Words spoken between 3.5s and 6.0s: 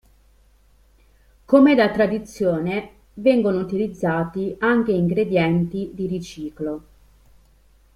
utilizzati anche ingredienti